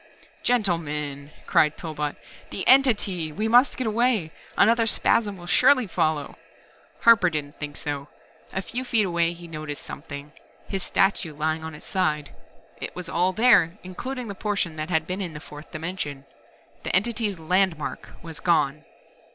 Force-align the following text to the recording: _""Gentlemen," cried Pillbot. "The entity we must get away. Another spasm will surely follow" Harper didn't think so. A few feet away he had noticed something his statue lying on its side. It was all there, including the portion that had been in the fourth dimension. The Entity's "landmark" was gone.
_""Gentlemen," 0.43 1.29
cried 1.45 1.77
Pillbot. 1.77 2.15
"The 2.49 2.67
entity 2.67 3.31
we 3.31 3.47
must 3.47 3.77
get 3.77 3.85
away. 3.85 4.31
Another 4.57 4.87
spasm 4.87 5.37
will 5.37 5.45
surely 5.45 5.85
follow" 5.85 6.37
Harper 7.03 7.29
didn't 7.29 7.59
think 7.59 7.77
so. 7.77 8.07
A 8.51 8.63
few 8.63 8.83
feet 8.83 9.05
away 9.05 9.33
he 9.33 9.45
had 9.45 9.51
noticed 9.51 9.83
something 9.83 10.31
his 10.67 10.81
statue 10.81 11.35
lying 11.35 11.63
on 11.63 11.75
its 11.75 11.85
side. 11.85 12.33
It 12.77 12.95
was 12.95 13.09
all 13.09 13.31
there, 13.31 13.77
including 13.83 14.27
the 14.27 14.33
portion 14.33 14.75
that 14.77 14.89
had 14.89 15.05
been 15.05 15.21
in 15.21 15.33
the 15.33 15.39
fourth 15.39 15.71
dimension. 15.71 16.25
The 16.81 16.95
Entity's 16.95 17.37
"landmark" 17.37 18.09
was 18.23 18.39
gone. 18.39 18.83